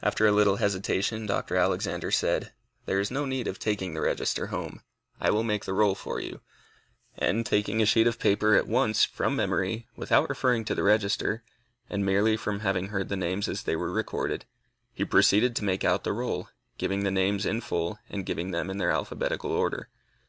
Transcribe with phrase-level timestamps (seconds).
[0.00, 1.56] After a little hesitation, Dr.
[1.56, 2.52] Alexander said,
[2.86, 4.80] "There is no need of taking the register home;
[5.20, 6.40] I will make the roll for you;"
[7.18, 11.42] and, taking a sheet of paper, at once, from memory, without referring to the register,
[11.88, 14.44] and merely from having heard the names as they were recorded,
[14.94, 16.48] he proceeded to make out the roll,
[16.78, 19.88] giving the names in full and giving them in their alphabetical order.